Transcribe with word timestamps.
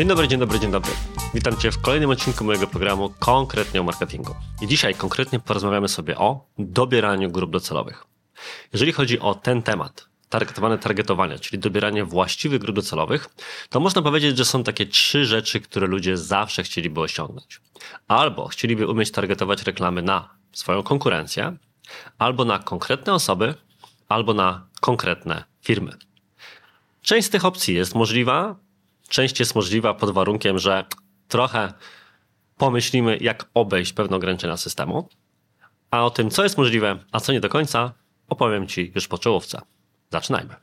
Dzień 0.00 0.08
dobry, 0.08 0.28
dzień 0.28 0.40
dobry, 0.40 0.60
dzień 0.60 0.70
dobry. 0.70 0.92
Witam 1.34 1.56
Cię 1.56 1.70
w 1.70 1.80
kolejnym 1.80 2.10
odcinku 2.10 2.44
mojego 2.44 2.66
programu 2.66 3.10
konkretnie 3.18 3.80
o 3.80 3.84
marketingu. 3.84 4.34
I 4.60 4.66
dzisiaj 4.66 4.94
konkretnie 4.94 5.40
porozmawiamy 5.40 5.88
sobie 5.88 6.18
o 6.18 6.46
dobieraniu 6.58 7.30
grup 7.30 7.50
docelowych. 7.50 8.04
Jeżeli 8.72 8.92
chodzi 8.92 9.20
o 9.20 9.34
ten 9.34 9.62
temat, 9.62 10.09
targetowane 10.30 10.78
targetowanie, 10.78 11.38
czyli 11.38 11.58
dobieranie 11.58 12.04
właściwych 12.04 12.60
grup 12.60 12.76
docelowych, 12.76 13.28
to 13.68 13.80
można 13.80 14.02
powiedzieć, 14.02 14.38
że 14.38 14.44
są 14.44 14.64
takie 14.64 14.86
trzy 14.86 15.26
rzeczy, 15.26 15.60
które 15.60 15.86
ludzie 15.86 16.16
zawsze 16.16 16.62
chcieliby 16.62 17.00
osiągnąć. 17.00 17.60
Albo 18.08 18.48
chcieliby 18.48 18.86
umieć 18.86 19.10
targetować 19.10 19.62
reklamy 19.62 20.02
na 20.02 20.28
swoją 20.52 20.82
konkurencję, 20.82 21.56
albo 22.18 22.44
na 22.44 22.58
konkretne 22.58 23.14
osoby, 23.14 23.54
albo 24.08 24.34
na 24.34 24.66
konkretne 24.80 25.44
firmy. 25.62 25.92
Część 27.02 27.26
z 27.26 27.30
tych 27.30 27.44
opcji 27.44 27.74
jest 27.74 27.94
możliwa, 27.94 28.56
część 29.08 29.40
jest 29.40 29.54
możliwa 29.54 29.94
pod 29.94 30.10
warunkiem, 30.10 30.58
że 30.58 30.84
trochę 31.28 31.72
pomyślimy, 32.56 33.18
jak 33.20 33.46
obejść 33.54 33.92
pewne 33.92 34.16
ograniczenia 34.16 34.56
systemu. 34.56 35.08
A 35.90 36.04
o 36.04 36.10
tym, 36.10 36.30
co 36.30 36.42
jest 36.42 36.58
możliwe, 36.58 36.98
a 37.12 37.20
co 37.20 37.32
nie 37.32 37.40
do 37.40 37.48
końca, 37.48 37.92
opowiem 38.28 38.66
Ci 38.66 38.92
już 38.94 39.08
po 39.08 39.18
czołówce. 39.18 39.60
Zaczynajmy. 40.12 40.54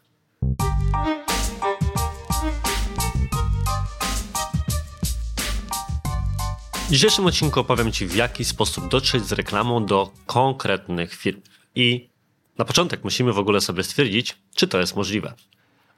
W 6.88 6.92
dzisiejszym 6.92 7.26
odcinku 7.26 7.60
opowiem 7.60 7.92
Ci, 7.92 8.08
w 8.08 8.16
jaki 8.16 8.46
sposób 8.46 8.88
dotrzeć 8.88 9.26
z 9.26 9.32
reklamą 9.32 9.86
do 9.86 10.12
konkretnych 10.26 11.14
firm. 11.14 11.42
I 11.76 12.10
na 12.58 12.66
początek 12.66 13.04
musimy 13.04 13.34
w 13.34 13.40
ogóle 13.40 13.62
sobie 13.62 13.84
stwierdzić, 13.84 14.36
czy 14.56 14.68
to 14.68 14.80
jest 14.80 14.96
możliwe. 14.96 15.34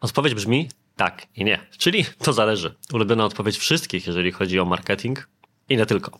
Odpowiedź 0.02 0.33
brzmi 0.33 0.69
tak 0.95 1.27
i 1.35 1.45
nie. 1.45 1.67
Czyli 1.77 2.05
to 2.23 2.33
zależy. 2.33 2.75
Ulubiona 2.93 3.25
odpowiedź 3.25 3.57
wszystkich, 3.57 4.07
jeżeli 4.07 4.31
chodzi 4.31 4.59
o 4.59 4.65
marketing 4.65 5.29
i 5.69 5.77
nie 5.77 5.85
tylko. 5.85 6.19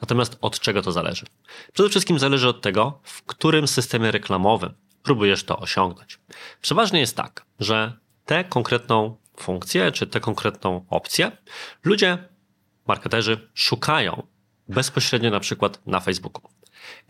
Natomiast 0.00 0.38
od 0.40 0.60
czego 0.60 0.82
to 0.82 0.92
zależy? 0.92 1.26
Przede 1.72 1.88
wszystkim 1.88 2.18
zależy 2.18 2.48
od 2.48 2.60
tego, 2.60 3.00
w 3.02 3.22
którym 3.22 3.68
systemie 3.68 4.10
reklamowym 4.10 4.74
próbujesz 5.08 5.44
to 5.44 5.58
osiągnąć. 5.58 6.18
Przeważnie 6.60 7.00
jest 7.00 7.16
tak, 7.16 7.44
że 7.60 7.92
tę 8.24 8.44
konkretną 8.44 9.16
funkcję 9.36 9.92
czy 9.92 10.06
tę 10.06 10.20
konkretną 10.20 10.84
opcję 10.90 11.32
ludzie, 11.84 12.18
marketerzy 12.86 13.48
szukają 13.54 14.26
bezpośrednio 14.68 15.30
na 15.30 15.40
przykład 15.40 15.86
na 15.86 16.00
Facebooku. 16.00 16.50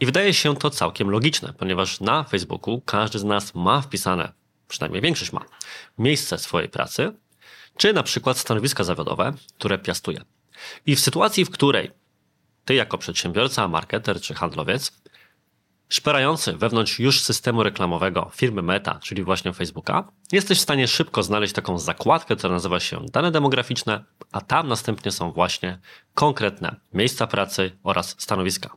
I 0.01 0.07
wydaje 0.07 0.35
się 0.35 0.57
to 0.57 0.71
całkiem 0.71 1.11
logiczne, 1.11 1.53
ponieważ 1.53 2.01
na 2.01 2.25
Facebooku 2.25 2.81
każdy 2.81 3.19
z 3.19 3.25
nas 3.25 3.55
ma 3.55 3.81
wpisane 3.81 4.33
przynajmniej 4.69 5.03
większość 5.03 5.33
ma, 5.33 5.45
miejsce 5.99 6.39
swojej 6.39 6.69
pracy, 6.69 7.13
czy 7.77 7.93
na 7.93 8.03
przykład 8.03 8.39
stanowiska 8.39 8.85
zawodowe, 8.85 9.33
które 9.59 9.79
piastuje. 9.79 10.21
I 10.87 10.97
w 10.97 11.01
sytuacji, 11.01 11.45
w 11.45 11.51
której 11.51 11.91
ty 12.65 12.75
jako 12.75 12.99
przedsiębiorca, 12.99 13.69
marketer 13.69 14.21
czy 14.21 14.35
handlowiec, 14.35 14.93
szperający 15.89 16.53
wewnątrz 16.53 16.99
już 16.99 17.21
systemu 17.21 17.63
reklamowego 17.63 18.31
firmy 18.35 18.63
Meta, 18.63 18.99
czyli 19.03 19.23
właśnie 19.23 19.53
Facebooka, 19.53 20.13
jesteś 20.33 20.59
w 20.59 20.63
stanie 20.63 20.89
szybko 20.89 21.23
znaleźć 21.23 21.55
taką 21.55 21.79
zakładkę, 21.79 22.37
która 22.37 22.55
nazywa 22.55 22.81
się 22.81 23.07
dane 23.13 23.31
demograficzne, 23.31 24.05
a 24.33 24.41
tam 24.41 24.69
następnie 24.69 25.13
są 25.13 25.33
właśnie 25.33 25.79
konkretne 26.15 26.77
miejsca 26.93 27.27
pracy 27.27 27.79
oraz 27.83 28.17
stanowiska. 28.19 28.77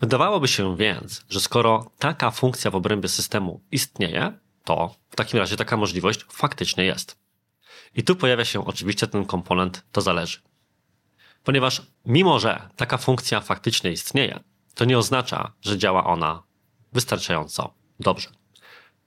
Wydawałoby 0.00 0.48
się 0.48 0.76
więc, 0.76 1.24
że 1.28 1.40
skoro 1.40 1.90
taka 1.98 2.30
funkcja 2.30 2.70
w 2.70 2.76
obrębie 2.76 3.08
systemu 3.08 3.60
istnieje, 3.70 4.32
to 4.64 4.94
w 5.10 5.16
takim 5.16 5.40
razie 5.40 5.56
taka 5.56 5.76
możliwość 5.76 6.26
faktycznie 6.30 6.84
jest. 6.84 7.18
I 7.94 8.02
tu 8.02 8.16
pojawia 8.16 8.44
się 8.44 8.66
oczywiście 8.66 9.06
ten 9.06 9.24
komponent 9.24 9.84
to 9.92 10.00
zależy. 10.00 10.38
Ponieważ 11.44 11.82
mimo, 12.06 12.38
że 12.38 12.68
taka 12.76 12.98
funkcja 12.98 13.40
faktycznie 13.40 13.92
istnieje, 13.92 14.40
to 14.78 14.84
nie 14.84 14.98
oznacza, 14.98 15.52
że 15.60 15.78
działa 15.78 16.04
ona 16.04 16.42
wystarczająco 16.92 17.74
dobrze. 18.00 18.28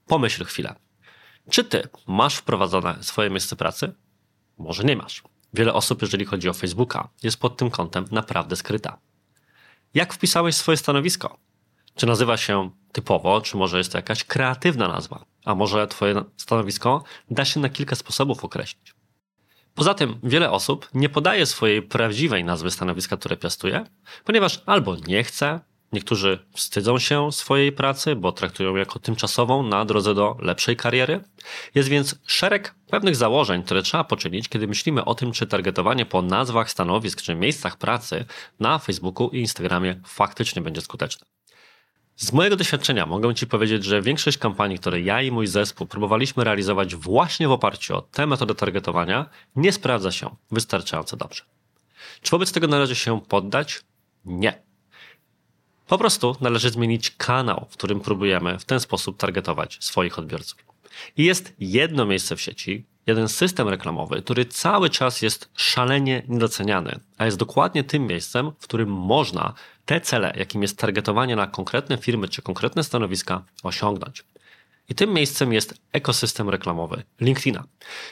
Pomyśl 0.06 0.44
chwilę. 0.44 0.74
Czy 1.50 1.64
ty 1.64 1.88
masz 2.06 2.36
wprowadzone 2.36 3.02
swoje 3.02 3.30
miejsce 3.30 3.56
pracy? 3.56 3.94
Może 4.58 4.84
nie 4.84 4.96
masz. 4.96 5.22
Wiele 5.54 5.74
osób, 5.74 6.02
jeżeli 6.02 6.24
chodzi 6.24 6.48
o 6.48 6.52
Facebooka, 6.52 7.08
jest 7.22 7.40
pod 7.40 7.56
tym 7.56 7.70
kątem 7.70 8.04
naprawdę 8.10 8.56
skryta. 8.56 8.98
Jak 9.94 10.14
wpisałeś 10.14 10.56
swoje 10.56 10.76
stanowisko? 10.76 11.38
Czy 11.94 12.06
nazywa 12.06 12.36
się 12.36 12.70
typowo, 12.92 13.40
czy 13.40 13.56
może 13.56 13.78
jest 13.78 13.92
to 13.92 13.98
jakaś 13.98 14.24
kreatywna 14.24 14.88
nazwa? 14.88 15.24
A 15.44 15.54
może 15.54 15.86
Twoje 15.86 16.24
stanowisko 16.36 17.04
da 17.30 17.44
się 17.44 17.60
na 17.60 17.68
kilka 17.68 17.96
sposobów 17.96 18.44
określić. 18.44 18.94
Poza 19.74 19.94
tym 19.94 20.18
wiele 20.22 20.50
osób 20.50 20.88
nie 20.94 21.08
podaje 21.08 21.46
swojej 21.46 21.82
prawdziwej 21.82 22.44
nazwy 22.44 22.70
stanowiska, 22.70 23.16
które 23.16 23.36
piastuje, 23.36 23.86
ponieważ 24.24 24.62
albo 24.66 24.96
nie 25.06 25.24
chce, 25.24 25.60
niektórzy 25.92 26.38
wstydzą 26.54 26.98
się 26.98 27.32
swojej 27.32 27.72
pracy, 27.72 28.16
bo 28.16 28.32
traktują 28.32 28.70
ją 28.70 28.76
jako 28.76 28.98
tymczasową 28.98 29.62
na 29.62 29.84
drodze 29.84 30.14
do 30.14 30.36
lepszej 30.40 30.76
kariery. 30.76 31.20
Jest 31.74 31.88
więc 31.88 32.14
szereg 32.26 32.74
pewnych 32.90 33.16
założeń, 33.16 33.62
które 33.62 33.82
trzeba 33.82 34.04
poczynić, 34.04 34.48
kiedy 34.48 34.66
myślimy 34.66 35.04
o 35.04 35.14
tym, 35.14 35.32
czy 35.32 35.46
targetowanie 35.46 36.06
po 36.06 36.22
nazwach 36.22 36.70
stanowisk 36.70 37.22
czy 37.22 37.34
miejscach 37.34 37.76
pracy 37.76 38.24
na 38.60 38.78
Facebooku 38.78 39.28
i 39.28 39.38
Instagramie 39.38 40.00
faktycznie 40.06 40.62
będzie 40.62 40.80
skuteczne. 40.80 41.26
Z 42.16 42.32
mojego 42.32 42.56
doświadczenia 42.56 43.06
mogę 43.06 43.34
Ci 43.34 43.46
powiedzieć, 43.46 43.84
że 43.84 44.02
większość 44.02 44.38
kampanii, 44.38 44.78
które 44.78 45.00
ja 45.00 45.22
i 45.22 45.30
mój 45.30 45.46
zespół 45.46 45.86
próbowaliśmy 45.86 46.44
realizować 46.44 46.96
właśnie 46.96 47.48
w 47.48 47.52
oparciu 47.52 47.96
o 47.96 48.02
tę 48.02 48.26
metodę 48.26 48.54
targetowania, 48.54 49.30
nie 49.56 49.72
sprawdza 49.72 50.12
się 50.12 50.36
wystarczająco 50.50 51.16
dobrze. 51.16 51.42
Czy 52.22 52.30
wobec 52.30 52.52
tego 52.52 52.66
należy 52.66 52.94
się 52.94 53.20
poddać? 53.20 53.80
Nie. 54.24 54.62
Po 55.86 55.98
prostu 55.98 56.36
należy 56.40 56.70
zmienić 56.70 57.10
kanał, 57.10 57.66
w 57.70 57.76
którym 57.76 58.00
próbujemy 58.00 58.58
w 58.58 58.64
ten 58.64 58.80
sposób 58.80 59.16
targetować 59.16 59.78
swoich 59.80 60.18
odbiorców. 60.18 60.58
I 61.16 61.24
jest 61.24 61.52
jedno 61.58 62.06
miejsce 62.06 62.36
w 62.36 62.40
sieci, 62.40 62.86
jeden 63.06 63.28
system 63.28 63.68
reklamowy, 63.68 64.22
który 64.22 64.44
cały 64.44 64.90
czas 64.90 65.22
jest 65.22 65.50
szalenie 65.54 66.22
niedoceniany, 66.28 67.00
a 67.18 67.24
jest 67.24 67.36
dokładnie 67.36 67.84
tym 67.84 68.06
miejscem, 68.06 68.52
w 68.58 68.64
którym 68.64 68.88
można 68.88 69.54
te 69.84 70.00
cele, 70.00 70.32
jakim 70.36 70.62
jest 70.62 70.78
targetowanie 70.78 71.36
na 71.36 71.46
konkretne 71.46 71.98
firmy 71.98 72.28
czy 72.28 72.42
konkretne 72.42 72.84
stanowiska, 72.84 73.44
osiągnąć. 73.62 74.24
I 74.88 74.94
tym 74.94 75.12
miejscem 75.12 75.52
jest 75.52 75.74
ekosystem 75.92 76.48
reklamowy 76.48 77.02
LinkedIna. 77.20 77.64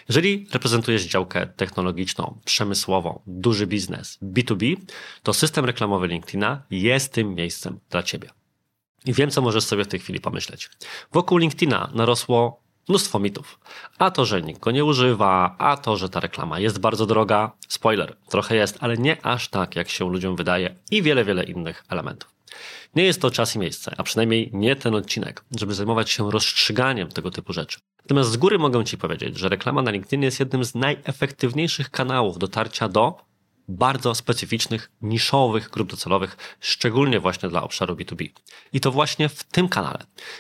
Jeżeli 0.09 0.47
reprezentujesz 0.53 1.03
działkę 1.03 1.47
technologiczną, 1.47 2.39
przemysłową, 2.45 3.21
duży 3.27 3.67
biznes, 3.67 4.19
B2B, 4.23 4.77
to 5.23 5.33
system 5.33 5.65
reklamowy 5.65 6.07
LinkedIna 6.07 6.63
jest 6.71 7.13
tym 7.13 7.35
miejscem 7.35 7.81
dla 7.91 8.03
Ciebie. 8.03 8.31
I 9.05 9.13
wiem, 9.13 9.31
co 9.31 9.43
możesz 9.43 9.65
sobie 9.65 9.85
w 9.85 9.89
tej 9.89 10.01
chwili 10.01 10.21
pomyśleć. 10.21 10.71
Wokół 11.13 11.39
LinkedIna 11.39 11.91
narosło 11.95 12.63
mnóstwo 12.89 13.19
mitów. 13.19 13.61
A 13.99 14.11
to, 14.11 14.25
że 14.25 14.43
nikt 14.43 14.61
go 14.61 14.71
nie 14.71 14.85
używa, 14.85 15.55
a 15.59 15.77
to, 15.77 15.97
że 15.97 16.09
ta 16.09 16.21
reklama 16.21 16.61
jest 16.61 16.79
bardzo 16.79 17.07
droga. 17.07 17.53
Spoiler, 17.69 18.17
trochę 18.29 18.57
jest, 18.57 18.79
ale 18.81 18.97
nie 18.97 19.27
aż 19.27 19.49
tak, 19.49 19.77
jak 19.77 19.89
się 19.89 20.11
ludziom 20.11 20.37
wydaje 20.37 20.75
i 20.91 21.03
wiele, 21.03 21.25
wiele 21.25 21.45
innych 21.45 21.85
elementów. 21.89 22.31
Nie 22.95 23.05
jest 23.05 23.21
to 23.21 23.31
czas 23.31 23.57
i 23.57 23.59
miejsce, 23.59 23.95
a 23.99 24.03
przynajmniej 24.03 24.51
nie 24.53 24.77
ten 24.77 24.95
odcinek, 24.95 25.45
żeby 25.59 25.75
zajmować 25.75 26.11
się 26.11 26.31
rozstrzyganiem 26.31 27.09
tego 27.09 27.31
typu 27.31 27.53
rzeczy. 27.53 27.81
Natomiast 28.05 28.31
z 28.31 28.37
góry 28.37 28.59
mogę 28.59 28.85
Ci 28.85 28.99
powiedzieć, 28.99 29.39
że 29.39 29.49
reklama 29.49 29.83
na 29.83 29.91
LinkedIn 29.91 30.23
jest 30.23 30.41
jednym 30.41 30.65
z 30.65 30.75
najefektywniejszych 30.75 31.91
kanałów 31.91 32.39
dotarcia 32.39 32.89
do 32.89 33.30
bardzo 33.71 34.15
specyficznych, 34.15 34.91
niszowych 35.03 35.71
grup 35.71 35.91
docelowych, 35.91 36.57
szczególnie 36.61 37.21
właśnie 37.21 37.49
dla 37.49 37.63
obszaru 37.63 37.95
B2B. 37.95 38.29
I 38.73 38.81
to 38.81 38.91
właśnie 38.91 39.29
w 39.29 39.45
tym 39.45 39.69
kanale 39.69 39.99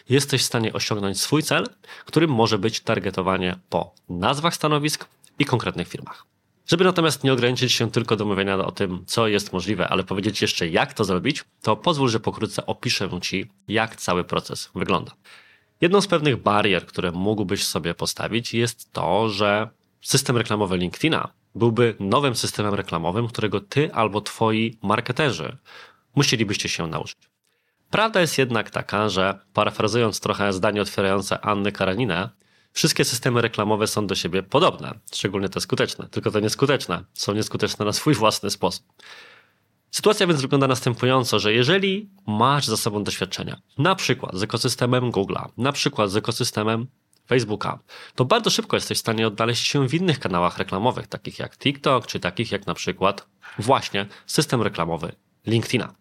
jesteś 0.08 0.42
w 0.42 0.46
stanie 0.46 0.72
osiągnąć 0.72 1.20
swój 1.20 1.42
cel, 1.42 1.66
którym 2.04 2.30
może 2.30 2.58
być 2.58 2.80
targetowanie 2.80 3.56
po 3.68 3.94
nazwach 4.08 4.54
stanowisk 4.54 5.08
i 5.38 5.44
konkretnych 5.44 5.88
firmach. 5.88 6.26
Żeby 6.66 6.84
natomiast 6.84 7.24
nie 7.24 7.32
ograniczyć 7.32 7.72
się 7.72 7.90
tylko 7.90 8.16
do 8.16 8.24
mówienia 8.24 8.58
o 8.58 8.72
tym, 8.72 9.04
co 9.06 9.28
jest 9.28 9.52
możliwe, 9.52 9.88
ale 9.88 10.04
powiedzieć 10.04 10.42
jeszcze, 10.42 10.68
jak 10.68 10.94
to 10.94 11.04
zrobić, 11.04 11.44
to 11.62 11.76
pozwól, 11.76 12.08
że 12.08 12.20
pokrótce 12.20 12.66
opiszę 12.66 13.20
Ci, 13.22 13.50
jak 13.68 13.96
cały 13.96 14.24
proces 14.24 14.70
wygląda. 14.74 15.12
Jedną 15.80 16.00
z 16.00 16.06
pewnych 16.06 16.36
barier, 16.36 16.86
które 16.86 17.12
mógłbyś 17.12 17.64
sobie 17.64 17.94
postawić, 17.94 18.54
jest 18.54 18.92
to, 18.92 19.28
że 19.28 19.68
system 20.00 20.36
reklamowy 20.36 20.76
LinkedIna 20.76 21.32
byłby 21.54 21.96
nowym 22.00 22.34
systemem 22.34 22.74
reklamowym, 22.74 23.28
którego 23.28 23.60
ty 23.60 23.94
albo 23.94 24.20
twoi 24.20 24.78
marketerzy 24.82 25.56
musielibyście 26.14 26.68
się 26.68 26.86
nauczyć. 26.86 27.30
Prawda 27.90 28.20
jest 28.20 28.38
jednak 28.38 28.70
taka, 28.70 29.08
że 29.08 29.38
parafrazując 29.52 30.20
trochę 30.20 30.52
zdanie 30.52 30.82
otwierające 30.82 31.40
Anny 31.40 31.72
Karaninę, 31.72 32.30
wszystkie 32.72 33.04
systemy 33.04 33.42
reklamowe 33.42 33.86
są 33.86 34.06
do 34.06 34.14
siebie 34.14 34.42
podobne, 34.42 34.94
szczególnie 35.14 35.48
te 35.48 35.60
skuteczne, 35.60 36.08
tylko 36.08 36.30
te 36.30 36.42
nieskuteczne 36.42 37.04
są 37.14 37.34
nieskuteczne 37.34 37.84
na 37.84 37.92
swój 37.92 38.14
własny 38.14 38.50
sposób. 38.50 38.86
Sytuacja 39.90 40.26
więc 40.26 40.40
wygląda 40.40 40.66
następująco, 40.66 41.38
że 41.38 41.52
jeżeli 41.52 42.10
masz 42.26 42.66
za 42.66 42.76
sobą 42.76 43.04
doświadczenia, 43.04 43.60
na 43.78 43.94
przykład 43.94 44.36
z 44.36 44.42
ekosystemem 44.42 45.10
Google'a, 45.10 45.48
na 45.56 45.72
przykład 45.72 46.10
z 46.10 46.16
ekosystemem 46.16 46.86
Facebooka, 47.30 47.78
to 48.14 48.24
bardzo 48.24 48.50
szybko 48.50 48.76
jesteś 48.76 48.98
w 48.98 49.00
stanie 49.00 49.26
odnaleźć 49.26 49.66
się 49.66 49.88
w 49.88 49.94
innych 49.94 50.18
kanałach 50.18 50.58
reklamowych, 50.58 51.06
takich 51.06 51.38
jak 51.38 51.56
TikTok, 51.56 52.06
czy 52.06 52.20
takich 52.20 52.52
jak 52.52 52.66
na 52.66 52.74
przykład 52.74 53.26
właśnie 53.58 54.06
system 54.26 54.62
reklamowy 54.62 55.12
LinkedIna. 55.46 55.94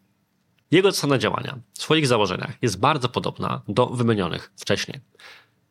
Jego 0.72 0.92
cena 0.92 1.18
działania 1.18 1.60
w 1.74 1.82
swoich 1.82 2.08
założeniach 2.08 2.52
jest 2.62 2.80
bardzo 2.80 3.10
podobna 3.10 3.62
do 3.68 3.86
wymienionych 3.86 4.52
wcześniej. 4.58 5.00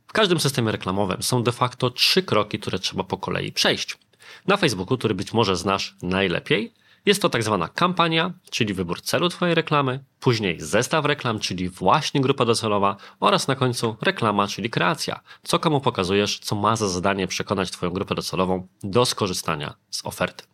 W 0.07 0.13
każdym 0.13 0.41
systemie 0.41 0.73
reklamowym 0.73 1.23
są 1.23 1.43
de 1.43 1.53
facto 1.53 1.91
trzy 1.91 2.23
kroki, 2.23 2.59
które 2.59 2.79
trzeba 2.79 3.05
po 3.05 3.17
kolei 3.19 3.53
przejść. 3.53 3.99
Na 4.47 4.57
Facebooku, 4.57 4.99
który 4.99 5.15
być 5.15 5.33
może 5.33 5.57
znasz 5.57 5.97
najlepiej, 6.03 6.75
jest 7.09 7.23
to 7.23 7.29
tak 7.29 7.43
zwana 7.43 7.69
kampania, 7.69 8.33
czyli 8.51 8.75
wybór 8.75 9.03
celu 9.03 9.29
Twojej 9.29 9.55
reklamy, 9.55 10.05
później 10.21 10.61
zestaw 10.61 11.05
reklam, 11.05 11.39
czyli 11.39 11.69
właśnie 11.69 12.21
grupa 12.21 12.45
docelowa 12.45 12.97
oraz 13.21 13.49
na 13.49 13.57
końcu 13.57 13.97
reklama, 14.01 14.47
czyli 14.47 14.71
kreacja, 14.71 15.21
co 15.43 15.59
komu 15.59 15.81
pokazujesz, 15.81 16.39
co 16.39 16.57
ma 16.57 16.77
za 16.77 16.89
zadanie 16.89 17.27
przekonać 17.27 17.71
Twoją 17.71 17.93
grupę 17.93 18.15
docelową 18.15 18.69
do 18.83 19.05
skorzystania 19.05 19.75
z 19.91 20.07
oferty. 20.07 20.45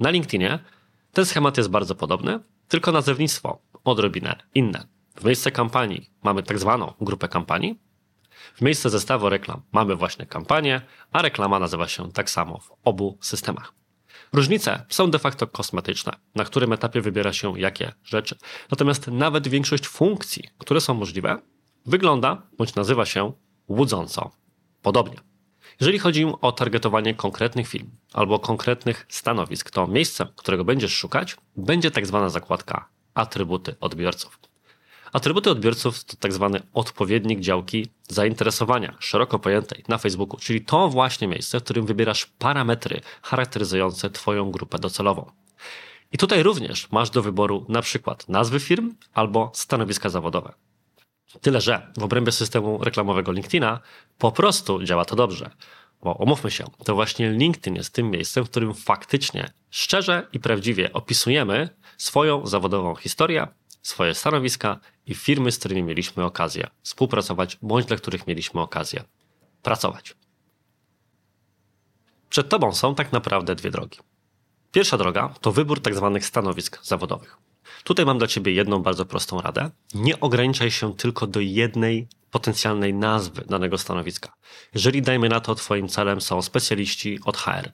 Na 0.00 0.10
LinkedInie 0.10 0.58
ten 1.12 1.26
schemat 1.26 1.56
jest 1.56 1.70
bardzo 1.70 1.94
podobny, 1.94 2.40
tylko 2.68 2.92
nazewnictwo 2.92 3.58
odrobinę 3.84 4.42
inne. 4.54 4.86
W 5.16 5.24
miejsce 5.24 5.50
kampanii 5.50 6.10
mamy 6.22 6.42
tak 6.42 6.58
zwaną 6.58 6.92
grupę 7.00 7.28
kampanii, 7.28 7.78
w 8.54 8.60
miejsce 8.62 8.90
zestawu 8.90 9.28
reklam 9.28 9.62
mamy 9.72 9.96
właśnie 9.96 10.26
kampanię, 10.26 10.80
a 11.12 11.22
reklama 11.22 11.58
nazywa 11.58 11.88
się 11.88 12.12
tak 12.12 12.30
samo 12.30 12.58
w 12.58 12.70
obu 12.84 13.18
systemach. 13.20 13.72
Różnice 14.32 14.84
są 14.88 15.10
de 15.10 15.18
facto 15.18 15.46
kosmetyczne, 15.46 16.12
na 16.34 16.44
którym 16.44 16.72
etapie 16.72 17.00
wybiera 17.00 17.32
się 17.32 17.60
jakie 17.60 17.92
rzeczy. 18.04 18.36
Natomiast 18.70 19.08
nawet 19.08 19.48
większość 19.48 19.88
funkcji, 19.88 20.44
które 20.58 20.80
są 20.80 20.94
możliwe, 20.94 21.38
wygląda 21.86 22.42
bądź 22.58 22.74
nazywa 22.74 23.06
się 23.06 23.32
łudząco 23.68 24.30
podobnie. 24.82 25.16
Jeżeli 25.80 25.98
chodzi 25.98 26.26
o 26.40 26.52
targetowanie 26.52 27.14
konkretnych 27.14 27.68
firm 27.68 27.90
albo 28.12 28.38
konkretnych 28.38 29.06
stanowisk, 29.08 29.70
to 29.70 29.86
miejsce, 29.86 30.26
którego 30.36 30.64
będziesz 30.64 30.94
szukać, 30.94 31.36
będzie 31.56 31.90
tak 31.90 32.06
zwana 32.06 32.28
zakładka 32.28 32.88
atrybuty 33.14 33.76
odbiorców. 33.80 34.38
Atrybuty 35.12 35.50
odbiorców 35.50 36.04
to 36.04 36.16
tak 36.16 36.32
zwany 36.32 36.62
odpowiednik 36.72 37.40
działki 37.40 37.86
zainteresowania, 38.08 38.96
szeroko 39.00 39.38
pojętej 39.38 39.84
na 39.88 39.98
Facebooku, 39.98 40.40
czyli 40.40 40.60
to 40.60 40.88
właśnie 40.88 41.28
miejsce, 41.28 41.60
w 41.60 41.62
którym 41.62 41.86
wybierasz 41.86 42.26
parametry 42.26 43.00
charakteryzujące 43.22 44.10
Twoją 44.10 44.50
grupę 44.50 44.78
docelową. 44.78 45.30
I 46.12 46.18
tutaj 46.18 46.42
również 46.42 46.90
masz 46.92 47.10
do 47.10 47.22
wyboru 47.22 47.66
na 47.68 47.82
przykład 47.82 48.28
nazwy 48.28 48.60
firm 48.60 48.94
albo 49.14 49.50
stanowiska 49.54 50.08
zawodowe. 50.08 50.52
Tyle, 51.40 51.60
że 51.60 51.92
w 51.96 52.02
obrębie 52.02 52.32
systemu 52.32 52.84
reklamowego 52.84 53.32
LinkedIna 53.32 53.80
po 54.18 54.32
prostu 54.32 54.82
działa 54.82 55.04
to 55.04 55.16
dobrze. 55.16 55.50
Bo 56.02 56.18
omówmy 56.18 56.50
się, 56.50 56.64
to 56.84 56.94
właśnie 56.94 57.30
LinkedIn 57.30 57.74
jest 57.74 57.94
tym 57.94 58.10
miejscem, 58.10 58.44
w 58.44 58.50
którym 58.50 58.74
faktycznie, 58.74 59.50
szczerze 59.70 60.26
i 60.32 60.40
prawdziwie 60.40 60.92
opisujemy 60.92 61.68
swoją 61.98 62.46
zawodową 62.46 62.94
historię, 62.94 63.46
swoje 63.88 64.14
stanowiska 64.14 64.80
i 65.06 65.14
firmy, 65.14 65.52
z 65.52 65.58
którymi 65.58 65.82
mieliśmy 65.82 66.24
okazję 66.24 66.70
współpracować, 66.82 67.58
bądź 67.62 67.86
dla 67.86 67.96
których 67.96 68.26
mieliśmy 68.26 68.60
okazję 68.60 69.04
pracować. 69.62 70.14
Przed 72.30 72.48
Tobą 72.48 72.72
są 72.72 72.94
tak 72.94 73.12
naprawdę 73.12 73.54
dwie 73.54 73.70
drogi. 73.70 73.98
Pierwsza 74.72 74.98
droga 74.98 75.34
to 75.40 75.52
wybór 75.52 75.82
tak 75.82 75.94
zwanych 75.94 76.26
stanowisk 76.26 76.84
zawodowych. 76.84 77.36
Tutaj 77.84 78.06
mam 78.06 78.18
dla 78.18 78.26
Ciebie 78.26 78.52
jedną 78.52 78.82
bardzo 78.82 79.06
prostą 79.06 79.40
radę. 79.40 79.70
Nie 79.94 80.20
ograniczaj 80.20 80.70
się 80.70 80.94
tylko 80.94 81.26
do 81.26 81.40
jednej 81.40 82.08
potencjalnej 82.30 82.94
nazwy 82.94 83.44
danego 83.48 83.78
stanowiska. 83.78 84.32
Jeżeli 84.74 85.02
dajmy 85.02 85.28
na 85.28 85.40
to 85.40 85.54
Twoim 85.54 85.88
celem 85.88 86.20
są 86.20 86.42
specjaliści 86.42 87.18
od 87.24 87.36
HR, 87.36 87.72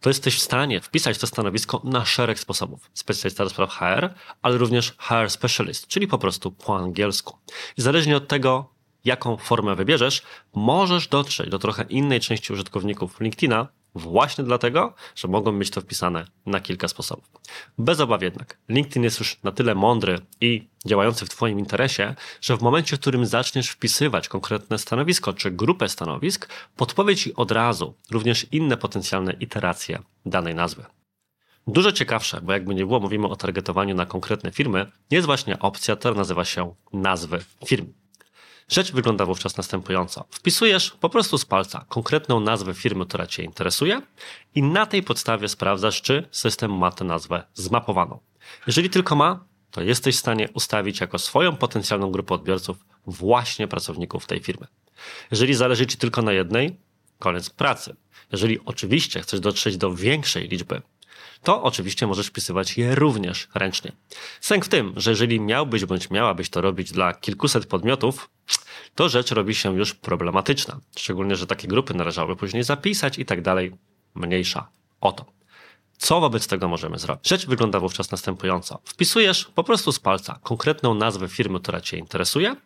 to 0.00 0.10
jesteś 0.10 0.36
w 0.36 0.42
stanie 0.42 0.80
wpisać 0.80 1.18
to 1.18 1.26
stanowisko 1.26 1.80
na 1.84 2.04
szereg 2.04 2.38
sposobów. 2.38 2.90
Specjalista 2.94 3.44
do 3.44 3.50
spraw 3.50 3.70
HR, 3.70 4.14
ale 4.42 4.58
również 4.58 4.94
HR 4.98 5.30
specialist, 5.30 5.86
czyli 5.86 6.08
po 6.08 6.18
prostu 6.18 6.50
po 6.52 6.76
angielsku. 6.76 7.38
I 7.78 7.82
zależnie 7.82 8.16
od 8.16 8.28
tego, 8.28 8.72
jaką 9.04 9.36
formę 9.36 9.74
wybierzesz, 9.74 10.22
możesz 10.54 11.08
dotrzeć 11.08 11.50
do 11.50 11.58
trochę 11.58 11.82
innej 11.82 12.20
części 12.20 12.52
użytkowników 12.52 13.20
LinkedIna, 13.20 13.68
Właśnie 13.94 14.44
dlatego, 14.44 14.94
że 15.14 15.28
mogą 15.28 15.52
mieć 15.52 15.70
to 15.70 15.80
wpisane 15.80 16.24
na 16.46 16.60
kilka 16.60 16.88
sposobów. 16.88 17.30
Bez 17.78 18.00
obaw 18.00 18.22
jednak, 18.22 18.58
LinkedIn 18.68 19.02
jest 19.02 19.18
już 19.18 19.42
na 19.42 19.52
tyle 19.52 19.74
mądry 19.74 20.18
i 20.40 20.68
działający 20.86 21.26
w 21.26 21.28
Twoim 21.28 21.58
interesie, 21.58 22.14
że 22.40 22.56
w 22.56 22.62
momencie, 22.62 22.96
w 22.96 23.00
którym 23.00 23.26
zaczniesz 23.26 23.68
wpisywać 23.68 24.28
konkretne 24.28 24.78
stanowisko 24.78 25.32
czy 25.32 25.50
grupę 25.50 25.88
stanowisk, 25.88 26.48
podpowie 26.76 27.16
Ci 27.16 27.34
od 27.34 27.50
razu 27.50 27.94
również 28.10 28.46
inne 28.52 28.76
potencjalne 28.76 29.32
iteracje 29.32 30.02
danej 30.26 30.54
nazwy. 30.54 30.84
Dużo 31.66 31.92
ciekawsze, 31.92 32.40
bo 32.40 32.52
jakby 32.52 32.74
nie 32.74 32.86
było, 32.86 33.00
mówimy 33.00 33.28
o 33.28 33.36
targetowaniu 33.36 33.94
na 33.94 34.06
konkretne 34.06 34.52
firmy, 34.52 34.90
jest 35.10 35.26
właśnie 35.26 35.58
opcja, 35.58 35.96
która 35.96 36.14
nazywa 36.14 36.44
się 36.44 36.74
nazwy 36.92 37.44
firm. 37.66 37.92
Rzecz 38.68 38.92
wygląda 38.92 39.26
wówczas 39.26 39.56
następująco. 39.56 40.24
Wpisujesz 40.30 40.90
po 40.90 41.08
prostu 41.08 41.38
z 41.38 41.44
palca 41.44 41.84
konkretną 41.88 42.40
nazwę 42.40 42.74
firmy, 42.74 43.06
która 43.06 43.26
Cię 43.26 43.42
interesuje 43.42 44.02
i 44.54 44.62
na 44.62 44.86
tej 44.86 45.02
podstawie 45.02 45.48
sprawdzasz, 45.48 46.02
czy 46.02 46.28
system 46.30 46.78
ma 46.78 46.90
tę 46.90 47.04
nazwę 47.04 47.44
zmapowaną. 47.54 48.20
Jeżeli 48.66 48.90
tylko 48.90 49.16
ma, 49.16 49.44
to 49.70 49.82
jesteś 49.82 50.16
w 50.16 50.18
stanie 50.18 50.48
ustawić 50.54 51.00
jako 51.00 51.18
swoją 51.18 51.56
potencjalną 51.56 52.10
grupę 52.10 52.34
odbiorców 52.34 52.76
właśnie 53.06 53.68
pracowników 53.68 54.26
tej 54.26 54.40
firmy. 54.40 54.66
Jeżeli 55.30 55.54
zależy 55.54 55.86
Ci 55.86 55.98
tylko 55.98 56.22
na 56.22 56.32
jednej, 56.32 56.76
koniec 57.18 57.50
pracy. 57.50 57.96
Jeżeli 58.32 58.58
oczywiście 58.64 59.20
chcesz 59.20 59.40
dotrzeć 59.40 59.76
do 59.76 59.94
większej 59.94 60.48
liczby 60.48 60.82
to 61.42 61.62
oczywiście 61.62 62.06
możesz 62.06 62.26
wpisywać 62.26 62.78
je 62.78 62.94
również 62.94 63.48
ręcznie. 63.54 63.92
Sęk 64.40 64.64
w 64.64 64.68
tym, 64.68 64.92
że 64.96 65.10
jeżeli 65.10 65.40
miałbyś 65.40 65.84
bądź 65.84 66.10
miałabyś 66.10 66.50
to 66.50 66.60
robić 66.60 66.92
dla 66.92 67.14
kilkuset 67.14 67.66
podmiotów, 67.66 68.30
to 68.94 69.08
rzecz 69.08 69.30
robi 69.30 69.54
się 69.54 69.76
już 69.76 69.94
problematyczna. 69.94 70.80
Szczególnie, 70.96 71.36
że 71.36 71.46
takie 71.46 71.68
grupy 71.68 71.94
należały 71.94 72.36
później 72.36 72.62
zapisać 72.62 73.18
i 73.18 73.24
tak 73.24 73.42
dalej. 73.42 73.72
Mniejsza 74.14 74.68
o 75.00 75.12
to. 75.12 75.24
Co 75.98 76.20
wobec 76.20 76.46
tego 76.46 76.68
możemy 76.68 76.98
zrobić? 76.98 77.28
Rzecz 77.28 77.46
wygląda 77.46 77.80
wówczas 77.80 78.10
następująco. 78.10 78.80
Wpisujesz 78.84 79.44
po 79.44 79.64
prostu 79.64 79.92
z 79.92 79.98
palca 79.98 80.38
konkretną 80.42 80.94
nazwę 80.94 81.28
firmy, 81.28 81.60
która 81.60 81.80
Cię 81.80 81.98
interesuje 81.98 82.56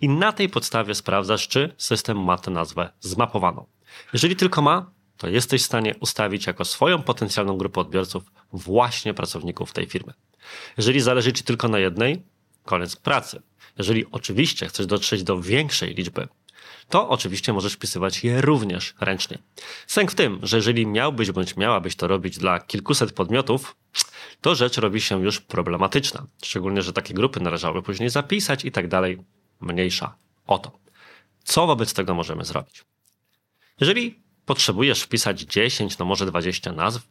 i 0.00 0.08
na 0.08 0.32
tej 0.32 0.48
podstawie 0.48 0.94
sprawdzasz, 0.94 1.48
czy 1.48 1.74
system 1.78 2.24
ma 2.24 2.38
tę 2.38 2.50
nazwę 2.50 2.90
zmapowaną. 3.00 3.66
Jeżeli 4.12 4.36
tylko 4.36 4.62
ma, 4.62 4.90
to 5.16 5.28
jesteś 5.28 5.62
w 5.62 5.66
stanie 5.66 5.94
ustawić 6.00 6.46
jako 6.46 6.64
swoją 6.64 7.02
potencjalną 7.02 7.56
grupę 7.56 7.80
odbiorców 7.80 8.24
właśnie 8.52 9.14
pracowników 9.14 9.72
tej 9.72 9.86
firmy. 9.86 10.12
Jeżeli 10.76 11.00
zależy 11.00 11.32
Ci 11.32 11.44
tylko 11.44 11.68
na 11.68 11.78
jednej, 11.78 12.22
koniec 12.64 12.96
pracy. 12.96 13.42
Jeżeli 13.78 14.06
oczywiście 14.10 14.68
chcesz 14.68 14.86
dotrzeć 14.86 15.22
do 15.22 15.40
większej 15.40 15.94
liczby, 15.94 16.28
to 16.88 17.08
oczywiście 17.08 17.52
możesz 17.52 17.72
wpisywać 17.72 18.24
je 18.24 18.40
również 18.40 18.94
ręcznie. 19.00 19.38
Sęk 19.86 20.12
w 20.12 20.14
tym, 20.14 20.38
że 20.42 20.56
jeżeli 20.56 20.86
miałbyś 20.86 21.30
bądź 21.30 21.56
miałabyś 21.56 21.96
to 21.96 22.08
robić 22.08 22.38
dla 22.38 22.60
kilkuset 22.60 23.12
podmiotów, 23.12 23.76
to 24.40 24.54
rzecz 24.54 24.78
robi 24.78 25.00
się 25.00 25.22
już 25.22 25.40
problematyczna. 25.40 26.26
Szczególnie, 26.42 26.82
że 26.82 26.92
takie 26.92 27.14
grupy 27.14 27.40
należały 27.40 27.82
później 27.82 28.10
zapisać 28.10 28.64
i 28.64 28.72
tak 28.72 28.88
dalej. 28.88 29.18
Mniejsza 29.60 30.16
o 30.46 30.58
to. 30.58 30.78
Co 31.44 31.66
wobec 31.66 31.94
tego 31.94 32.14
możemy 32.14 32.44
zrobić? 32.44 32.84
Jeżeli 33.80 34.23
potrzebujesz 34.46 35.02
wpisać 35.02 35.40
10, 35.40 35.98
no 35.98 36.04
może 36.04 36.26
20 36.26 36.72
nazw, 36.72 37.08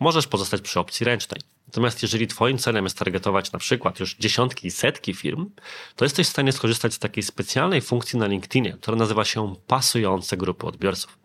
możesz 0.00 0.26
pozostać 0.26 0.60
przy 0.60 0.80
opcji 0.80 1.04
ręcznej. 1.04 1.40
Natomiast 1.66 2.02
jeżeli 2.02 2.26
Twoim 2.26 2.58
celem 2.58 2.84
jest 2.84 2.98
targetować 2.98 3.52
na 3.52 3.58
przykład 3.58 4.00
już 4.00 4.16
dziesiątki 4.16 4.66
i 4.66 4.70
setki 4.70 5.14
firm, 5.14 5.50
to 5.96 6.04
jesteś 6.04 6.26
w 6.26 6.30
stanie 6.30 6.52
skorzystać 6.52 6.94
z 6.94 6.98
takiej 6.98 7.22
specjalnej 7.22 7.80
funkcji 7.80 8.18
na 8.18 8.26
LinkedInie, 8.26 8.72
która 8.72 8.96
nazywa 8.96 9.24
się 9.24 9.54
pasujące 9.66 10.36
grupy 10.36 10.66
odbiorców. 10.66 11.18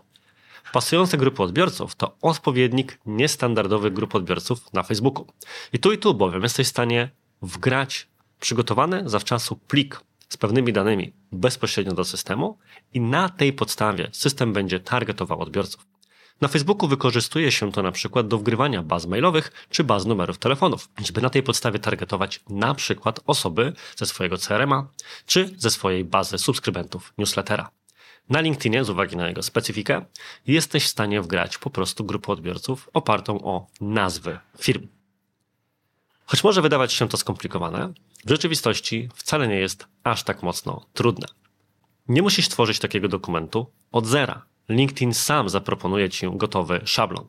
Pasujące 0.74 1.18
grupy 1.18 1.44
odbiorców 1.44 1.96
to 1.96 2.16
odpowiednik 2.22 3.00
niestandardowych 3.06 3.94
grup 3.94 4.16
odbiorców 4.16 4.74
na 4.74 4.84
Facebooku. 4.84 5.28
I 5.74 5.80
tu 5.80 5.92
i 5.92 5.98
tu 5.98 6.14
bowiem 6.14 6.44
jesteś 6.44 6.68
w 6.68 6.70
stanie 6.70 7.10
wgrać 7.42 8.08
przygotowany 8.40 9.10
zawczasu 9.10 9.56
plik 9.56 10.02
z 10.32 10.38
pewnymi 10.38 10.74
danymi 10.74 11.14
bezpośrednio 11.32 11.94
do 11.94 12.06
systemu 12.06 12.58
i 12.94 13.02
na 13.02 13.30
tej 13.30 13.54
podstawie 13.54 14.10
system 14.12 14.54
będzie 14.54 14.80
targetował 14.80 15.42
odbiorców. 15.42 15.86
Na 16.42 16.48
Facebooku 16.48 16.88
wykorzystuje 16.88 17.52
się 17.52 17.72
to 17.72 17.84
na 17.84 17.92
przykład 17.92 18.28
do 18.28 18.38
wgrywania 18.38 18.84
baz 18.84 19.06
mailowych 19.06 19.52
czy 19.70 19.84
baz 19.84 20.06
numerów 20.06 20.38
telefonów, 20.38 20.90
żeby 21.06 21.22
na 21.22 21.30
tej 21.30 21.44
podstawie 21.44 21.80
targetować 21.80 22.44
na 22.50 22.74
przykład 22.74 23.20
osoby 23.28 23.74
ze 23.96 24.06
swojego 24.06 24.38
CRM-a 24.38 24.88
czy 25.26 25.56
ze 25.58 25.72
swojej 25.72 26.06
bazy 26.06 26.38
subskrybentów 26.38 27.14
newslettera. 27.18 27.72
Na 28.30 28.42
LinkedInie, 28.42 28.84
z 28.84 28.90
uwagi 28.90 29.18
na 29.18 29.28
jego 29.28 29.44
specyfikę, 29.44 30.06
jesteś 30.48 30.84
w 30.84 30.88
stanie 30.88 31.22
wgrać 31.22 31.58
po 31.58 31.70
prostu 31.70 32.04
grupę 32.06 32.32
odbiorców 32.32 32.90
opartą 32.94 33.44
o 33.44 33.68
nazwy 33.82 34.40
firm. 34.60 34.88
Choć 36.32 36.44
może 36.44 36.62
wydawać 36.62 36.94
się 36.94 37.10
to 37.10 37.18
skomplikowane, 37.18 37.94
w 38.26 38.30
rzeczywistości 38.30 39.10
wcale 39.16 39.48
nie 39.48 39.56
jest 39.56 39.88
aż 40.04 40.24
tak 40.24 40.44
mocno 40.44 40.86
trudne. 40.94 41.28
Nie 42.08 42.22
musisz 42.22 42.50
tworzyć 42.50 42.80
takiego 42.80 43.08
dokumentu 43.08 43.72
od 43.92 44.06
zera. 44.06 44.46
LinkedIn 44.70 45.14
sam 45.14 45.50
zaproponuje 45.50 46.10
ci 46.10 46.28
gotowy 46.34 46.82
szablon. 46.86 47.28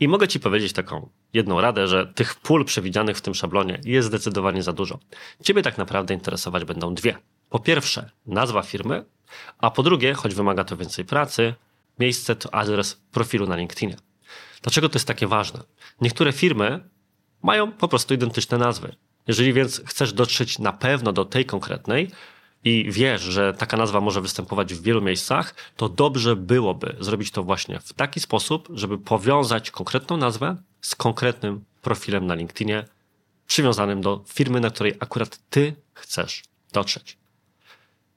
I 0.00 0.08
mogę 0.08 0.28
ci 0.28 0.40
powiedzieć 0.40 0.72
taką 0.72 1.10
jedną 1.32 1.60
radę, 1.60 1.88
że 1.88 2.06
tych 2.06 2.34
pól 2.34 2.64
przewidzianych 2.64 3.16
w 3.16 3.20
tym 3.20 3.34
szablonie 3.34 3.80
jest 3.84 4.08
zdecydowanie 4.08 4.62
za 4.62 4.72
dużo. 4.72 4.98
Ciebie 5.44 5.62
tak 5.62 5.78
naprawdę 5.78 6.14
interesować 6.14 6.64
będą 6.64 6.94
dwie. 6.94 7.16
Po 7.50 7.58
pierwsze, 7.58 8.10
nazwa 8.26 8.62
firmy, 8.62 9.04
a 9.58 9.70
po 9.70 9.82
drugie, 9.82 10.14
choć 10.14 10.34
wymaga 10.34 10.64
to 10.64 10.76
więcej 10.76 11.04
pracy, 11.04 11.54
miejsce 11.98 12.36
to 12.36 12.54
adres 12.54 13.00
profilu 13.12 13.46
na 13.46 13.56
LinkedInie. 13.56 13.96
Dlaczego 14.62 14.88
to 14.88 14.96
jest 14.96 15.08
takie 15.08 15.26
ważne? 15.26 15.62
Niektóre 16.00 16.32
firmy 16.32 16.90
mają 17.42 17.72
po 17.72 17.88
prostu 17.88 18.14
identyczne 18.14 18.58
nazwy. 18.58 18.94
Jeżeli 19.26 19.52
więc 19.52 19.82
chcesz 19.86 20.12
dotrzeć 20.12 20.58
na 20.58 20.72
pewno 20.72 21.12
do 21.12 21.24
tej 21.24 21.44
konkretnej 21.44 22.10
i 22.64 22.86
wiesz, 22.90 23.22
że 23.22 23.54
taka 23.54 23.76
nazwa 23.76 24.00
może 24.00 24.20
występować 24.20 24.74
w 24.74 24.82
wielu 24.82 25.02
miejscach, 25.02 25.54
to 25.76 25.88
dobrze 25.88 26.36
byłoby 26.36 26.96
zrobić 27.00 27.30
to 27.30 27.42
właśnie 27.42 27.80
w 27.80 27.92
taki 27.92 28.20
sposób, 28.20 28.68
żeby 28.74 28.98
powiązać 28.98 29.70
konkretną 29.70 30.16
nazwę 30.16 30.56
z 30.80 30.94
konkretnym 30.94 31.64
profilem 31.82 32.26
na 32.26 32.34
LinkedInie 32.34 32.84
przywiązanym 33.46 34.00
do 34.00 34.24
firmy, 34.28 34.60
na 34.60 34.70
której 34.70 34.94
akurat 35.00 35.40
ty 35.50 35.74
chcesz 35.94 36.42
dotrzeć. 36.72 37.18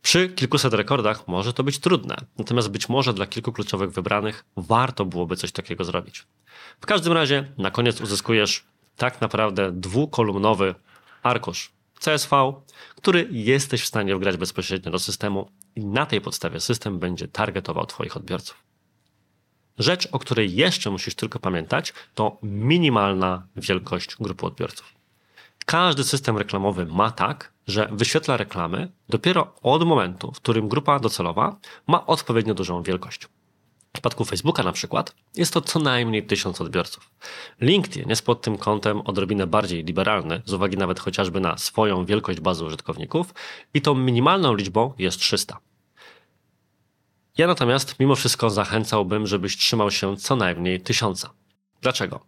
Przy 0.01 0.29
kilkuset 0.29 0.73
rekordach 0.73 1.27
może 1.27 1.53
to 1.53 1.63
być 1.63 1.79
trudne, 1.79 2.15
natomiast 2.37 2.69
być 2.69 2.89
może 2.89 3.13
dla 3.13 3.25
kilku 3.25 3.51
kluczowych 3.51 3.91
wybranych 3.91 4.45
warto 4.57 5.05
byłoby 5.05 5.35
coś 5.35 5.51
takiego 5.51 5.83
zrobić. 5.83 6.25
W 6.81 6.85
każdym 6.85 7.13
razie 7.13 7.51
na 7.57 7.71
koniec 7.71 8.01
uzyskujesz 8.01 8.65
tak 8.97 9.21
naprawdę 9.21 9.71
dwukolumnowy 9.71 10.75
arkusz 11.23 11.71
CSV, 11.99 12.53
który 12.95 13.27
jesteś 13.31 13.81
w 13.81 13.87
stanie 13.87 14.15
wgrać 14.15 14.37
bezpośrednio 14.37 14.91
do 14.91 14.99
systemu 14.99 15.49
i 15.75 15.85
na 15.85 16.05
tej 16.05 16.21
podstawie 16.21 16.59
system 16.59 16.99
będzie 16.99 17.27
targetował 17.27 17.85
Twoich 17.85 18.17
odbiorców. 18.17 18.57
Rzecz, 19.79 20.07
o 20.11 20.19
której 20.19 20.55
jeszcze 20.55 20.91
musisz 20.91 21.15
tylko 21.15 21.39
pamiętać, 21.39 21.93
to 22.15 22.37
minimalna 22.43 23.47
wielkość 23.55 24.15
grupy 24.15 24.45
odbiorców. 24.45 24.93
Każdy 25.65 26.03
system 26.03 26.37
reklamowy 26.37 26.85
ma 26.85 27.11
tak, 27.11 27.53
że 27.67 27.89
wyświetla 27.91 28.37
reklamy 28.37 28.91
dopiero 29.09 29.55
od 29.61 29.83
momentu, 29.83 30.31
w 30.31 30.35
którym 30.35 30.67
grupa 30.67 30.99
docelowa 30.99 31.55
ma 31.87 32.05
odpowiednio 32.05 32.53
dużą 32.53 32.83
wielkość. 32.83 33.27
W 33.93 33.99
przypadku 34.03 34.25
Facebooka 34.25 34.63
na 34.63 34.71
przykład 34.71 35.15
jest 35.35 35.53
to 35.53 35.61
co 35.61 35.79
najmniej 35.79 36.25
tysiąc 36.25 36.61
odbiorców. 36.61 37.09
LinkedIn 37.61 38.09
jest 38.09 38.25
pod 38.25 38.41
tym 38.41 38.57
kątem 38.57 39.01
odrobinę 39.01 39.47
bardziej 39.47 39.83
liberalny, 39.83 40.41
z 40.45 40.53
uwagi 40.53 40.77
nawet 40.77 40.99
chociażby 40.99 41.39
na 41.39 41.57
swoją 41.57 42.05
wielkość 42.05 42.39
bazy 42.39 42.65
użytkowników 42.65 43.33
i 43.73 43.81
tą 43.81 43.95
minimalną 43.95 44.55
liczbą 44.55 44.93
jest 44.97 45.19
300. 45.19 45.57
Ja 47.37 47.47
natomiast 47.47 47.99
mimo 47.99 48.15
wszystko 48.15 48.49
zachęcałbym, 48.49 49.27
żebyś 49.27 49.57
trzymał 49.57 49.91
się 49.91 50.17
co 50.17 50.35
najmniej 50.35 50.81
tysiąca. 50.81 51.29
Dlaczego? 51.81 52.19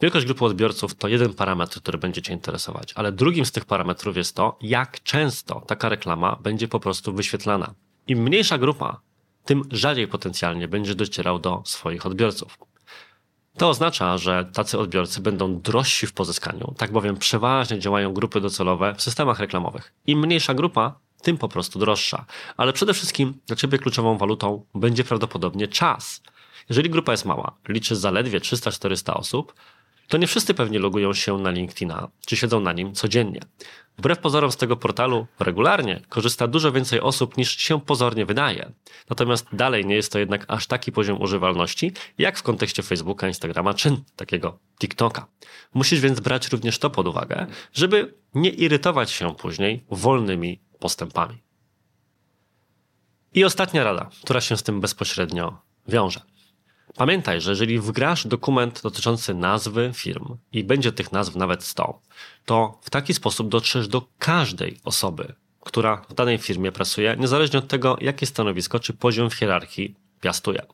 Wielkość 0.00 0.26
grupy 0.26 0.44
odbiorców 0.44 0.94
to 0.94 1.08
jeden 1.08 1.34
parametr, 1.34 1.80
który 1.80 1.98
będzie 1.98 2.22
Cię 2.22 2.32
interesować, 2.32 2.92
ale 2.92 3.12
drugim 3.12 3.46
z 3.46 3.52
tych 3.52 3.64
parametrów 3.64 4.16
jest 4.16 4.36
to, 4.36 4.58
jak 4.60 5.02
często 5.02 5.60
taka 5.60 5.88
reklama 5.88 6.36
będzie 6.36 6.68
po 6.68 6.80
prostu 6.80 7.12
wyświetlana. 7.12 7.74
Im 8.06 8.18
mniejsza 8.18 8.58
grupa, 8.58 9.00
tym 9.48 9.62
rzadziej 9.70 10.08
potencjalnie 10.08 10.68
będzie 10.68 10.94
docierał 10.94 11.38
do 11.38 11.62
swoich 11.66 12.06
odbiorców. 12.06 12.58
To 13.56 13.68
oznacza, 13.68 14.18
że 14.18 14.44
tacy 14.52 14.78
odbiorcy 14.78 15.20
będą 15.20 15.60
drożsi 15.60 16.06
w 16.06 16.12
pozyskaniu, 16.12 16.74
tak 16.78 16.92
bowiem 16.92 17.16
przeważnie 17.16 17.78
działają 17.78 18.12
grupy 18.12 18.40
docelowe 18.40 18.94
w 18.94 19.02
systemach 19.02 19.38
reklamowych. 19.38 19.92
Im 20.06 20.18
mniejsza 20.18 20.54
grupa, 20.54 20.98
tym 21.22 21.38
po 21.38 21.48
prostu 21.48 21.78
droższa. 21.78 22.24
Ale 22.56 22.72
przede 22.72 22.94
wszystkim 22.94 23.34
dla 23.46 23.56
Ciebie 23.56 23.78
kluczową 23.78 24.18
walutą 24.18 24.64
będzie 24.74 25.04
prawdopodobnie 25.04 25.68
czas. 25.68 26.22
Jeżeli 26.68 26.90
grupa 26.90 27.12
jest 27.12 27.24
mała, 27.24 27.56
liczy 27.68 27.96
zaledwie 27.96 28.40
300-400 28.40 29.12
osób, 29.12 29.54
to 30.08 30.16
nie 30.16 30.26
wszyscy 30.26 30.54
pewnie 30.54 30.78
logują 30.78 31.14
się 31.14 31.38
na 31.38 31.50
LinkedIna, 31.50 32.08
czy 32.26 32.36
siedzą 32.36 32.60
na 32.60 32.72
nim 32.72 32.92
codziennie. 32.92 33.40
Wbrew 33.98 34.18
pozorom 34.18 34.52
z 34.52 34.56
tego 34.56 34.76
portalu 34.76 35.26
regularnie 35.40 36.00
korzysta 36.08 36.46
dużo 36.48 36.72
więcej 36.72 37.00
osób 37.00 37.36
niż 37.36 37.56
się 37.56 37.80
pozornie 37.80 38.26
wydaje. 38.26 38.72
Natomiast 39.10 39.46
dalej 39.52 39.86
nie 39.86 39.94
jest 39.94 40.12
to 40.12 40.18
jednak 40.18 40.44
aż 40.48 40.66
taki 40.66 40.92
poziom 40.92 41.20
używalności, 41.20 41.92
jak 42.18 42.38
w 42.38 42.42
kontekście 42.42 42.82
Facebooka, 42.82 43.28
Instagrama 43.28 43.74
czy 43.74 43.96
takiego 44.16 44.58
TikToka. 44.80 45.26
Musisz 45.74 46.00
więc 46.00 46.20
brać 46.20 46.48
również 46.48 46.78
to 46.78 46.90
pod 46.90 47.06
uwagę, 47.06 47.46
żeby 47.72 48.14
nie 48.34 48.50
irytować 48.50 49.10
się 49.10 49.34
później 49.34 49.84
wolnymi 49.90 50.60
postępami. 50.78 51.42
I 53.34 53.44
ostatnia 53.44 53.84
rada, 53.84 54.10
która 54.22 54.40
się 54.40 54.56
z 54.56 54.62
tym 54.62 54.80
bezpośrednio 54.80 55.58
wiąże. 55.88 56.20
Pamiętaj, 56.98 57.40
że 57.40 57.50
jeżeli 57.50 57.80
wgrasz 57.80 58.26
dokument 58.26 58.82
dotyczący 58.82 59.34
nazwy 59.34 59.90
firm 59.94 60.36
i 60.52 60.64
będzie 60.64 60.92
tych 60.92 61.12
nazw 61.12 61.36
nawet 61.36 61.64
100, 61.64 62.00
to 62.44 62.78
w 62.82 62.90
taki 62.90 63.14
sposób 63.14 63.48
dotrzesz 63.48 63.88
do 63.88 64.02
każdej 64.18 64.80
osoby, 64.84 65.34
która 65.60 66.02
w 66.08 66.14
danej 66.14 66.38
firmie 66.38 66.72
pracuje, 66.72 67.16
niezależnie 67.18 67.58
od 67.58 67.68
tego, 67.68 67.96
jakie 68.00 68.26
stanowisko 68.26 68.80
czy 68.80 68.92
poziom 68.92 69.30
w 69.30 69.34
hierarchii 69.34 69.94
piastuje. 70.20 70.66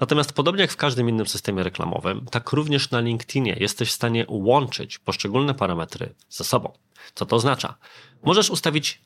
Natomiast 0.00 0.32
podobnie 0.32 0.62
jak 0.62 0.72
w 0.72 0.76
każdym 0.76 1.08
innym 1.08 1.26
systemie 1.26 1.62
reklamowym, 1.62 2.26
tak 2.30 2.52
również 2.52 2.90
na 2.90 3.00
LinkedInie 3.00 3.56
jesteś 3.60 3.88
w 3.88 3.92
stanie 3.92 4.24
łączyć 4.28 4.98
poszczególne 4.98 5.54
parametry 5.54 6.14
ze 6.28 6.44
sobą. 6.44 6.72
Co 7.14 7.26
to 7.26 7.36
oznacza? 7.36 7.74
Możesz 8.22 8.50
ustawić 8.50 9.00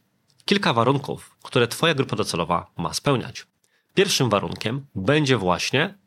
kilka 0.44 0.72
warunków, 0.72 1.36
które 1.42 1.68
Twoja 1.68 1.94
grupa 1.94 2.16
docelowa 2.16 2.70
ma 2.76 2.94
spełniać. 2.94 3.46
Pierwszym 3.94 4.30
warunkiem 4.30 4.86
będzie 4.94 5.36
właśnie 5.36 5.99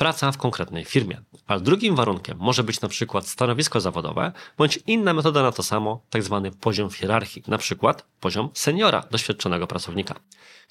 praca 0.00 0.32
w 0.32 0.38
konkretnej 0.38 0.84
firmie. 0.84 1.20
A 1.46 1.58
drugim 1.58 1.96
warunkiem 1.96 2.38
może 2.40 2.64
być 2.64 2.80
na 2.80 2.88
przykład 2.88 3.26
stanowisko 3.26 3.80
zawodowe 3.80 4.32
bądź 4.58 4.78
inna 4.86 5.14
metoda 5.14 5.42
na 5.42 5.52
to 5.52 5.62
samo, 5.62 6.00
tak 6.10 6.22
zwany 6.22 6.50
poziom 6.50 6.90
hierarchii, 6.90 7.42
na 7.46 7.58
przykład 7.58 8.06
poziom 8.20 8.50
seniora, 8.54 9.04
doświadczonego 9.10 9.66
pracownika. 9.66 10.14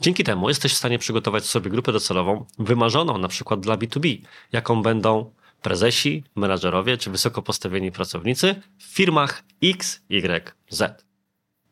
Dzięki 0.02 0.24
temu 0.24 0.50
jesteś 0.50 0.74
w 0.74 0.78
stanie 0.78 1.00
przygotować 1.00 1.46
sobie 1.46 1.72
grupę 1.72 1.92
docelową 1.92 2.46
wymarzoną 2.60 3.18
na 3.18 3.28
przykład 3.28 3.60
dla 3.60 3.78
B2B, 3.78 4.22
jaką 4.52 4.82
będą 4.82 5.32
prezesi, 5.62 6.24
menadżerowie 6.36 6.98
czy 6.98 7.10
wysoko 7.10 7.42
postawieni 7.42 7.92
pracownicy 7.92 8.62
w 8.78 8.84
firmach 8.84 9.44
X, 9.64 10.02
Y, 10.10 10.54
Z. 10.70 11.06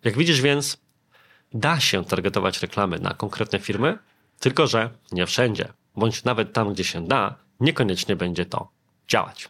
Jak 0.03 0.17
widzisz 0.17 0.41
więc, 0.41 0.77
da 1.53 1.79
się 1.79 2.05
targetować 2.05 2.61
reklamy 2.61 2.99
na 2.99 3.13
konkretne 3.13 3.59
firmy, 3.59 3.97
tylko 4.39 4.67
że 4.67 4.89
nie 5.11 5.25
wszędzie, 5.25 5.73
bądź 5.95 6.23
nawet 6.23 6.53
tam, 6.53 6.73
gdzie 6.73 6.83
się 6.83 7.07
da, 7.07 7.47
niekoniecznie 7.59 8.15
będzie 8.15 8.45
to 8.45 8.71
działać. 9.07 9.49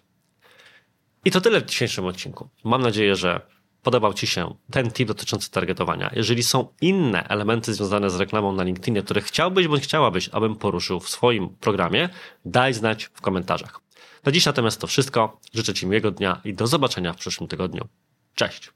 I 1.25 1.31
to 1.31 1.41
tyle 1.41 1.61
w 1.61 1.65
dzisiejszym 1.65 2.05
odcinku. 2.05 2.49
Mam 2.63 2.81
nadzieję, 2.81 3.15
że 3.15 3.41
podobał 3.83 4.13
Ci 4.13 4.27
się 4.27 4.55
ten 4.71 4.91
tip 4.91 5.07
dotyczący 5.07 5.51
targetowania. 5.51 6.11
Jeżeli 6.15 6.43
są 6.43 6.67
inne 6.81 7.27
elementy 7.27 7.73
związane 7.73 8.09
z 8.09 8.15
reklamą 8.15 8.51
na 8.51 8.63
LinkedInie, 8.63 9.03
które 9.03 9.21
chciałbyś 9.21 9.67
bądź 9.67 9.83
chciałabyś, 9.83 10.29
abym 10.29 10.55
poruszył 10.55 10.99
w 10.99 11.09
swoim 11.09 11.49
programie, 11.49 12.09
daj 12.45 12.73
znać 12.73 13.05
w 13.05 13.21
komentarzach. 13.21 13.79
Na 14.25 14.31
dziś 14.31 14.45
natomiast 14.45 14.81
to 14.81 14.87
wszystko. 14.87 15.39
Życzę 15.53 15.73
Ci 15.73 15.85
miłego 15.85 16.11
dnia 16.11 16.41
i 16.43 16.53
do 16.53 16.67
zobaczenia 16.67 17.13
w 17.13 17.17
przyszłym 17.17 17.47
tygodniu. 17.47 17.87
Cześć! 18.35 18.71